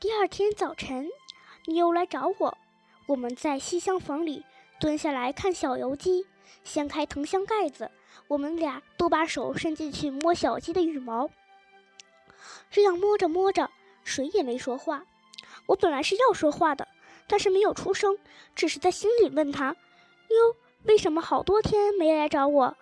[0.00, 1.10] 第二天早晨，
[1.66, 2.56] 妞来找我，
[3.08, 4.44] 我们在西厢房里
[4.78, 6.22] 蹲下来看《小游鸡》，
[6.62, 7.90] 掀开藤箱盖子，
[8.28, 11.28] 我们俩都把手伸进去摸小鸡的羽毛。
[12.70, 13.68] 这样摸着摸着，
[14.04, 15.04] 谁也没说话。
[15.66, 16.86] 我本来是要说话的，
[17.26, 18.16] 但是没有出声，
[18.54, 19.74] 只是在心里问他
[20.30, 20.54] ：“妞，
[20.84, 22.76] 为什么好多天没来找我？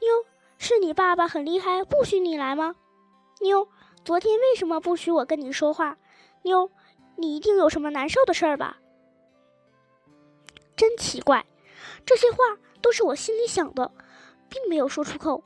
[0.00, 0.08] 妞，
[0.58, 2.74] 是你爸爸很厉害，不许你来吗？
[3.38, 3.68] 妞，
[4.04, 5.96] 昨天为什么不许我跟你说话？
[6.46, 6.70] 妞，
[7.16, 8.78] 你一定有什么难受的事儿吧？”
[10.74, 11.44] 真奇怪，
[12.06, 12.38] 这些话
[12.80, 13.92] 都是我心里想的，
[14.48, 15.44] 并没有说出口。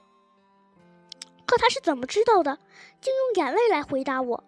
[1.46, 2.58] 可他是怎么知道的？
[3.00, 4.44] 竟用眼泪来回答我。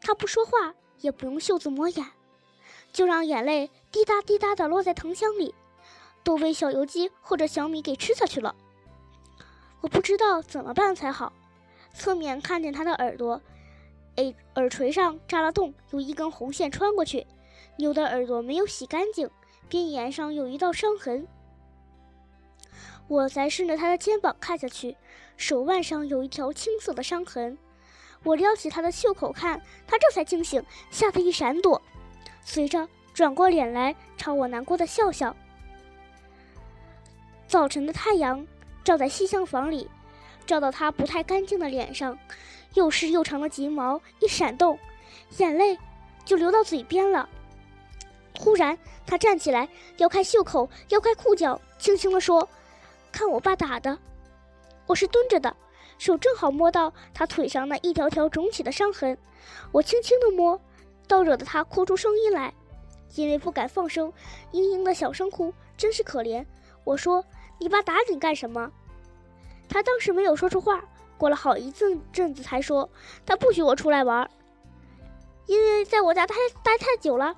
[0.00, 2.06] 他不说话，也不用袖子抹眼，
[2.92, 5.54] 就让眼泪滴答滴答的落在藤箱里，
[6.22, 8.54] 都被小油鸡或者小米给吃下去了。
[9.80, 11.32] 我不知道怎么办才好。
[11.92, 13.40] 侧面看见他的耳朵，
[14.16, 17.26] 耳，耳垂上扎了洞，有一根红线穿过去。
[17.76, 19.28] 牛的耳朵没有洗干净，
[19.68, 21.26] 边沿上有一道伤痕。
[23.08, 24.96] 我才顺着他的肩膀看下去。
[25.36, 27.58] 手腕上有一条青色的伤痕，
[28.22, 31.80] 我撩起他的袖口看，他这才惊醒，吓得一闪躲，
[32.42, 35.36] 随着转过脸来朝我难过的笑笑。
[37.46, 38.46] 早晨的太阳
[38.82, 39.90] 照在西厢房里，
[40.46, 42.18] 照到他不太干净的脸上，
[42.76, 44.78] 又湿又长的睫毛一闪动，
[45.38, 45.76] 眼泪
[46.26, 47.26] 就流到嘴边了。
[48.38, 52.46] 忽然，他站起来，撩开袖口，撩开裤脚，轻轻地说
[53.10, 53.98] ：“看我爸打的。”
[54.86, 55.56] 我是蹲着的，
[55.96, 59.16] 手正好摸到他腿上那一条条肿起的伤痕，
[59.72, 60.60] 我轻轻地摸，
[61.08, 62.52] 倒惹得他哭出声音来，
[63.14, 64.12] 因为不敢放声，
[64.52, 66.44] 嘤嘤的小声哭，真是可怜。
[66.84, 67.24] 我说
[67.58, 68.70] ：“你爸打你干什么？”
[69.66, 70.84] 他当时没有说出话，
[71.18, 72.88] 过了好一阵阵子才说
[73.24, 74.30] ：“他不许我出来玩，
[75.46, 77.34] 因为在我家待待太久了。”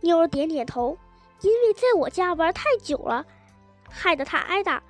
[0.00, 0.98] 妞儿点点头，
[1.40, 3.24] 因为在我家玩太久了，
[3.88, 4.82] 害得他挨打。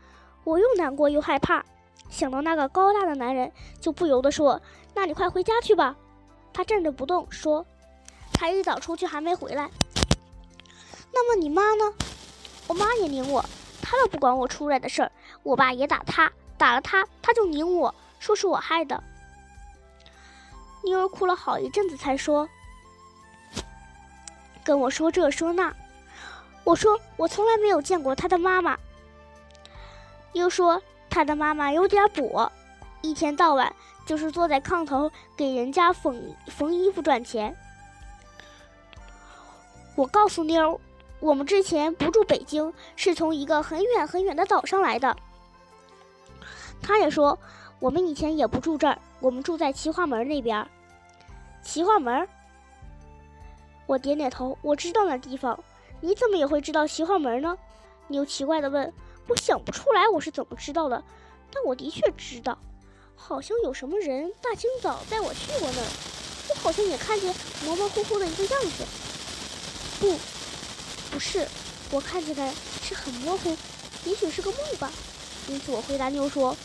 [0.44, 1.64] 我又难过又害怕，
[2.08, 4.60] 想到那个高大的男人，就不由得说
[4.94, 5.96] ：“那你快回家去吧。”
[6.52, 7.64] 他站着不动，说
[8.32, 9.70] ：“他一早出去还没回来。”
[11.12, 11.92] 那么你妈呢？
[12.68, 13.44] 我妈也拧我，
[13.82, 15.12] 她倒不管我出来的事儿。
[15.42, 19.02] 我爸也打她，打了他，他就拧我说是我害的。
[20.84, 22.48] 妞儿哭了好一阵子，才说
[24.62, 25.74] ：“跟我说这说那。”
[26.62, 28.78] 我说：“我从来没有见过他的妈妈。”
[30.34, 30.80] 又说
[31.10, 32.48] 他的妈妈有点跛，
[33.00, 33.74] 一天到晚
[34.06, 37.56] 就是坐在炕头给人家缝缝衣服赚钱。
[39.96, 40.80] 我告诉妞儿，
[41.18, 45.16] 我们之前不住北京，是从一个很远很远的岛上来的。
[46.82, 47.38] 他也说，
[47.78, 50.66] 我们以前也不住这儿，我们住在齐化门那边。
[51.62, 52.28] 齐化门，
[53.86, 55.58] 我点点头，我知道那地方。
[56.00, 57.56] 你怎么也会知道齐化门呢？
[58.08, 58.92] 牛奇怪的问。
[59.28, 61.02] 我想不出来我是怎么知道的，
[61.54, 62.58] 但我的确知道，
[63.14, 65.86] 好像有什么人大清早带我去过那儿，
[66.50, 67.32] 我好像也看见
[67.64, 68.84] 模模糊糊的一个样子。
[70.00, 70.18] 不，
[71.12, 71.46] 不是，
[71.92, 73.56] 我看起来是很模糊，
[74.04, 74.90] 也许是个梦吧。
[75.48, 76.56] 因此我回答妞说：“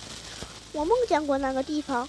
[0.78, 2.08] 我梦见过那个地方，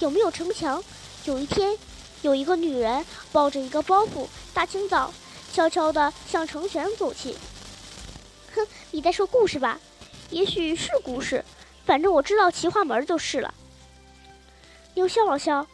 [0.00, 0.82] 有没有城墙？
[1.24, 1.78] 有一天，
[2.22, 5.14] 有一个女人抱着一个包袱，大清早
[5.52, 7.36] 悄悄地向城墙走去。
[8.56, 9.78] ”哼，你在说故事吧？
[10.30, 11.44] 也许是故事，
[11.86, 13.54] 反正我知道齐化门就是了。
[14.94, 15.64] 妞笑了笑，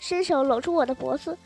[0.00, 1.36] 伸手搂住我的脖子，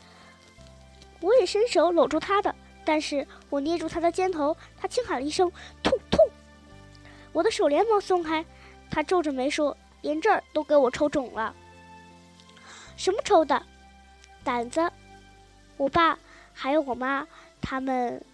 [1.19, 2.55] 我也伸手搂住他的，
[2.85, 5.51] 但是我捏住他的肩头，他轻喊了一声
[5.83, 6.25] “痛痛”，
[7.33, 8.45] 我的手连忙松开，
[8.89, 11.53] 他皱着眉说：“连这儿都给我抽肿了。”
[12.95, 13.61] 什么抽的？
[14.43, 14.89] 胆子。
[15.75, 16.17] 我爸
[16.53, 17.27] 还有我妈
[17.61, 18.25] 他们，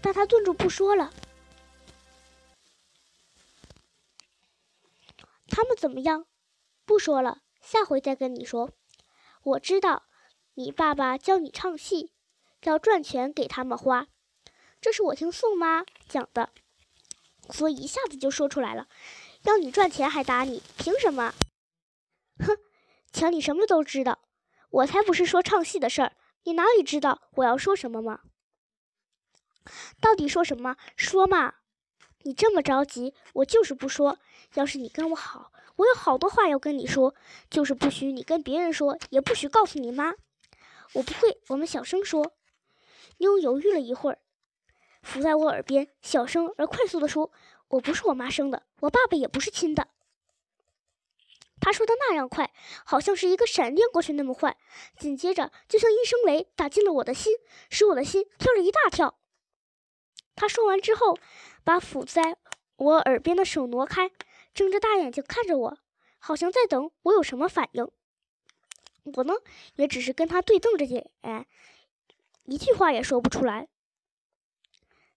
[0.00, 1.12] 但他顿住不说了。
[5.48, 6.26] 他们怎么样？
[6.84, 8.70] 不说了，下回再跟你说。
[9.42, 10.04] 我知道，
[10.54, 12.12] 你爸爸教你唱戏，
[12.62, 14.06] 要赚钱给他们花。
[14.80, 16.50] 这是我听宋妈讲的，
[17.50, 18.86] 所以一下子就说出来了。
[19.42, 21.34] 要你赚钱还打你，凭什么？
[22.38, 22.56] 哼，
[23.12, 24.20] 瞧你什么都知道。
[24.70, 26.12] 我才不是说唱戏的事儿，
[26.44, 28.20] 你哪里知道我要说什么吗？
[30.00, 30.76] 到底说什么？
[30.96, 31.54] 说嘛！
[32.22, 34.18] 你这么着急，我就是不说。
[34.54, 37.14] 要是你跟我好，我有好多话要跟你说，
[37.48, 40.14] 就是不许你跟别人说，也不许告诉你妈。
[40.94, 42.32] 我不会，我们小声说。
[43.18, 44.18] 妞犹豫了一会儿，
[45.02, 47.32] 伏在我耳边，小声而快速地说
[47.68, 49.88] ：“我不是我妈生的，我爸爸也不是亲的。”
[51.66, 52.54] 他说的那样快，
[52.84, 54.56] 好像是一个闪电过去那么快，
[55.00, 57.34] 紧接着就像一声雷打进了我的心，
[57.68, 59.18] 使我的心跳了一大跳。
[60.36, 61.18] 他说完之后，
[61.64, 62.36] 把抚在
[62.76, 64.12] 我耳边的手挪开，
[64.54, 65.78] 睁着大眼睛看着我，
[66.20, 67.90] 好像在等我有什么反应。
[69.16, 69.34] 我呢，
[69.74, 71.10] 也只是跟他对瞪着眼，
[72.44, 73.66] 一句话也说不出来。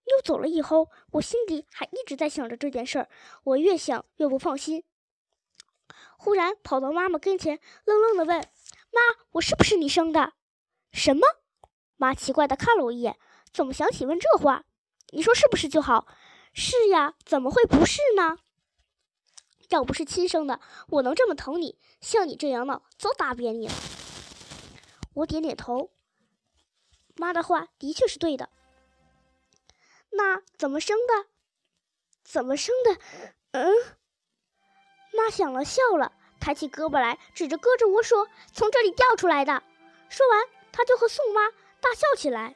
[0.06, 3.10] 又走了以后，我心里还一直在想着这件事儿，
[3.44, 4.84] 我越想越不放心。
[6.22, 8.40] 忽然跑到妈妈跟前，愣愣地问
[8.92, 9.00] ：“妈，
[9.32, 10.34] 我是不是你生的
[10.92, 11.22] ？”“什么？”
[11.96, 13.18] 妈奇怪地看了我一眼，
[13.54, 14.66] 怎么想起问这话？
[15.12, 16.08] 你说是不是就好？
[16.54, 18.38] 是呀，怎么会不是呢？
[19.70, 21.80] 要不是亲生的，我能这么疼你？
[22.02, 23.74] 像你这样闹，早打扁你了。
[25.14, 25.90] 我点点头，
[27.16, 28.50] 妈的话的确是对的。
[30.10, 31.30] 那怎么生的？
[32.26, 33.00] 怎么生的？
[33.52, 33.72] 嗯。
[35.20, 39.62] 妈想了，笑了，抬起胳膊来，指着胳肢窝说：“从这里掉出来的。”
[40.10, 41.50] 说完，他就和宋妈
[41.82, 42.56] 大笑起来。